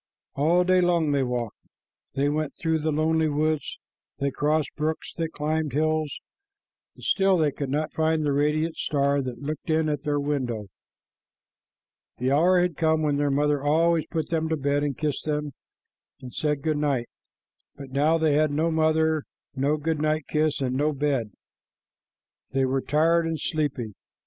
[0.33, 1.59] All day long they walked.
[2.15, 3.77] They went through the lonely woods,
[4.17, 6.11] they crossed brooks, they climbed hills,
[6.95, 10.19] and still they could not find the radiant star that had looked in at their
[10.19, 10.69] window.
[12.17, 15.51] The hour had come when their mother always put them to bed and kissed them
[16.19, 17.07] and said good night,
[17.75, 19.25] but now they had no mother,
[19.55, 21.29] no good night kiss, and no bed.
[22.53, 23.93] They were tired and sleepy.